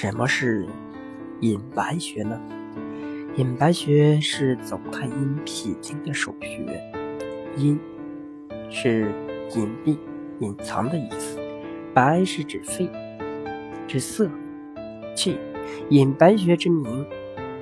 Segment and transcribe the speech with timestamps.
[0.00, 0.64] 什么是
[1.40, 2.40] 隐白穴呢？
[3.34, 6.80] 隐白穴是走太阴脾经的首穴。
[7.56, 7.76] 阴
[8.70, 9.12] 是
[9.56, 9.98] 隐蔽、
[10.38, 11.40] 隐藏的意思，
[11.92, 12.88] 白是指肺
[13.88, 14.30] 之色
[15.16, 15.36] 气。
[15.90, 17.04] 隐白穴之名，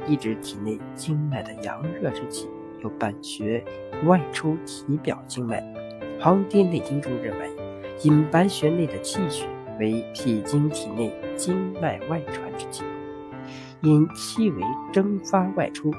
[0.07, 2.47] 意指体内经脉的阳热之气
[2.83, 3.65] 由本穴
[4.05, 5.63] 外出体表经脉。
[6.23, 7.51] 《黄帝内经》中认为，
[8.03, 9.47] 隐白穴内的气血
[9.79, 12.85] 为脾经体内经脉外传之气，
[13.81, 15.93] 因气为蒸发外出，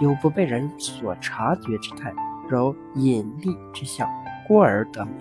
[0.00, 2.12] 有不被人所察觉之态，
[2.48, 4.08] 如隐匿之象，
[4.46, 5.14] 故而得名。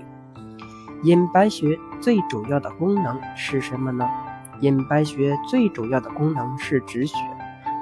[1.04, 4.10] 隐白穴最主要的功能是什么呢？
[4.62, 7.18] 隐白穴最主要的功能是止血，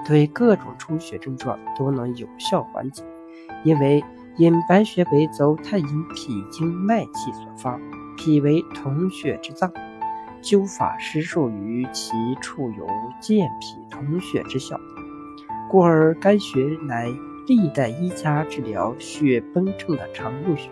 [0.06, 3.04] 对各种出血症状都能有效缓解，
[3.64, 4.04] 因为。
[4.38, 7.78] 隐白穴为走太阴脾经脉气所发，
[8.16, 9.70] 脾为统血之脏，
[10.42, 12.88] 灸法施术于其处有
[13.20, 14.80] 健脾通血之效，
[15.70, 17.08] 故而该穴乃
[17.48, 20.70] 历代医家治疗血崩症的常用穴。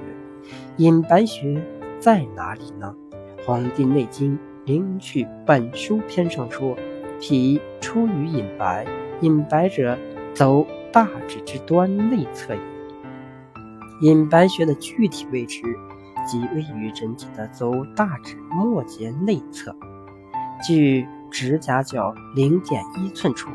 [0.78, 1.62] 隐白穴
[2.00, 2.96] 在哪里呢？
[3.46, 6.76] 《黄帝内经·灵去本书篇》上说
[7.22, 8.86] ：“脾出于隐白，
[9.22, 9.98] 隐白者，
[10.34, 12.62] 走大指之端内侧也。”
[14.02, 15.62] 隐白穴的具体位置，
[16.30, 19.76] 即位于人体的走大指末节内侧，
[20.64, 23.50] 距指甲角零点一寸处。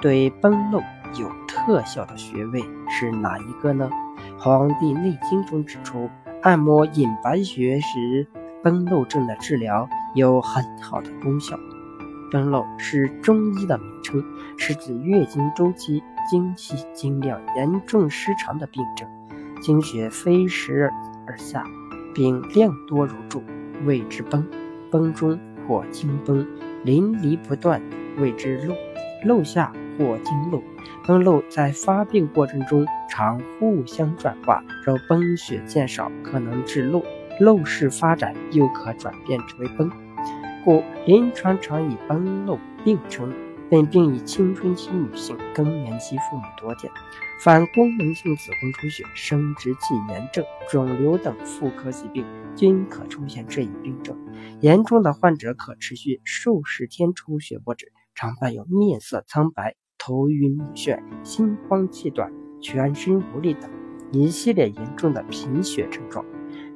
[0.00, 0.80] 对崩漏
[1.18, 3.90] 有特效的穴位是哪一个呢？
[4.38, 6.08] 《黄帝内经》中指出，
[6.42, 8.28] 按摩隐白穴时，
[8.62, 11.58] 崩漏症的治疗有很好的功效。
[12.30, 14.24] 崩漏是中医的名称，
[14.56, 16.00] 是指月经周期
[16.30, 19.08] 经期经量严重失常的病症。
[19.60, 20.88] 经血飞时
[21.26, 21.64] 而下，
[22.14, 23.42] 并量多如注，
[23.84, 24.42] 谓之崩；
[24.90, 26.46] 崩中或经崩，
[26.84, 27.82] 淋漓不断，
[28.18, 28.74] 谓之漏；
[29.24, 30.62] 漏下或经漏。
[31.06, 37.02] 崩漏在发病过程中常互相转化，若崩血渐少，可能致漏；
[37.40, 39.90] 漏势发展，又可转变成为崩。
[40.64, 43.32] 故临床常以崩漏并称。
[43.70, 46.90] 本病以青春期女性、更年期妇女多见。
[47.42, 52.22] 反功能性子宫出血、生殖器炎症、肿瘤等妇科疾病
[52.54, 54.14] 均可出现这一病症。
[54.60, 62.30] 严重的患者可持续数十天出血不止，常伴有面色苍白、头晕目眩、心慌气短、
[62.60, 63.70] 全身无力等
[64.12, 66.22] 一系列严重的贫血症状。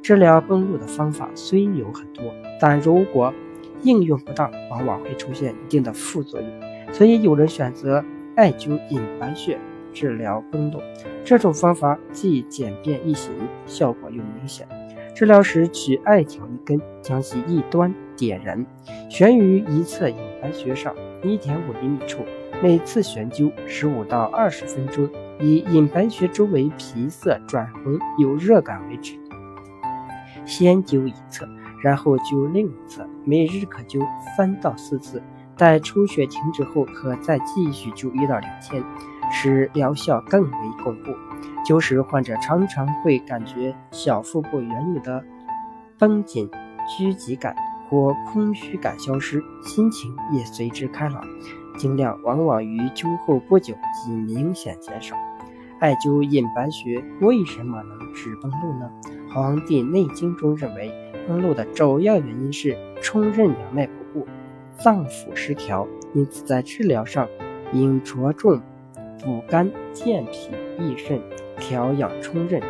[0.03, 2.25] 治疗崩漏的方法虽有很多，
[2.59, 3.35] 但如果
[3.83, 6.51] 应用不当，往往会出现一定的副作用。
[6.91, 8.03] 所以有人选择
[8.35, 9.61] 艾灸隐白穴
[9.95, 10.83] 治疗崩漏，
[11.25, 13.33] 这种方法既简便易行，
[13.65, 14.69] 效果又明显。
[15.15, 18.67] 治疗时取艾条一根，将其一端点燃，
[19.09, 22.25] 悬于一侧隐白穴上一点五厘米处，
[22.61, 25.09] 每次悬灸十五到二十分钟，
[25.41, 29.15] 以隐白穴周围皮色转红有热感为止。
[30.45, 31.49] 先灸一侧，
[31.81, 34.05] 然后灸另一侧，每日可灸
[34.37, 35.23] 三到四次。
[35.57, 38.83] 待出血停止后，可再继续灸一到两天，
[39.31, 41.13] 使疗效更为巩固。
[41.65, 45.25] 灸时，患者常常会感觉小腹部原有的
[45.99, 46.51] 绷紧、
[46.87, 47.57] 拘急感
[47.89, 51.23] 或空虚感消失，心情也随之开朗。
[51.77, 55.17] 经量往往于灸后不久即明显减少。
[55.81, 58.91] 艾灸隐白穴为什么能治崩漏呢？
[59.33, 60.93] 《黄帝内经》中认为，
[61.27, 64.04] 崩漏的主要原因是冲任两脉不。
[64.79, 67.29] 脏腑失调，因此在治疗上
[67.73, 68.61] 应着重
[69.25, 71.21] 补肝、健脾、益肾、
[71.59, 72.61] 调养冲任，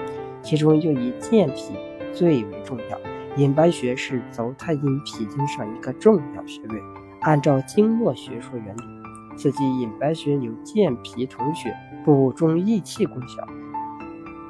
[0.43, 1.75] 其中又以健脾
[2.13, 2.99] 最为重要。
[3.37, 6.81] 隐白穴是足太阴脾经上一个重要穴位。
[7.23, 8.83] 按照经络学说原理，
[9.37, 13.45] 刺激隐白穴有健脾统血、补中益气功效。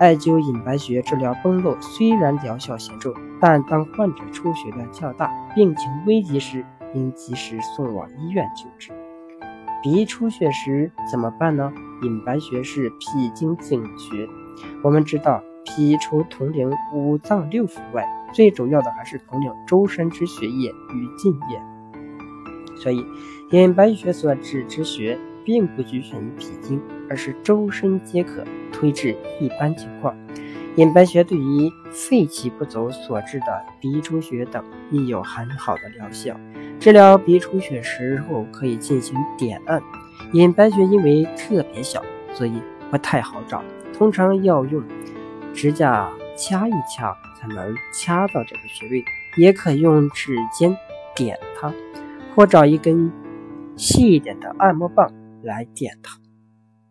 [0.00, 8.92] 艾灸隐白穴治疗崩漏，虽然疗效显著，但当患者出血量较大、病情危急时，应及时送往医院救治。
[9.82, 11.70] 鼻出血时怎么办呢？
[12.02, 14.26] 隐白穴是脾经井穴。
[14.82, 21.60] 我们知道，脾除统领五脏六腑外，最主要的还是统领周身之血液与津液。
[22.76, 23.04] 所以，
[23.50, 26.80] 隐白穴所指之穴，并不局限于脾经，
[27.10, 28.42] 而是周身皆可
[28.72, 30.16] 推至一般情况。
[30.76, 36.34] 隐白穴对于肺气不足所致的鼻出血等，亦有很好的疗效。
[36.84, 39.82] 治疗鼻出血时候可以进行点按。
[40.34, 42.04] 隐白穴因为特别小，
[42.34, 42.60] 所以
[42.90, 43.64] 不太好找，
[43.96, 44.84] 通常要用
[45.54, 49.02] 指甲掐一掐才能掐到这个穴位，
[49.38, 50.76] 也可用指尖
[51.16, 51.72] 点它，
[52.36, 53.10] 或找一根
[53.76, 55.10] 细一点的按摩棒
[55.42, 56.18] 来点它。